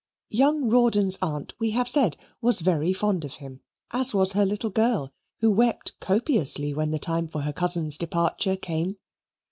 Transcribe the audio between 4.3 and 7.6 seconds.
her little girl, who wept copiously when the time for her